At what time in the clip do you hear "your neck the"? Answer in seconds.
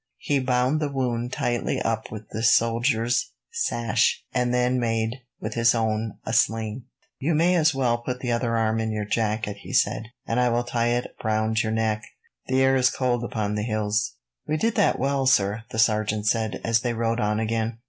11.61-12.63